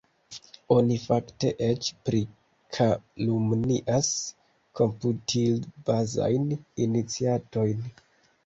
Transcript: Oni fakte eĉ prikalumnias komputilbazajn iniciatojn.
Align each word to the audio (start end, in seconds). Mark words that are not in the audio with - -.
Oni 0.75 0.95
fakte 1.01 1.49
eĉ 1.65 1.89
prikalumnias 2.07 4.09
komputilbazajn 4.81 6.49
iniciatojn. 6.89 7.89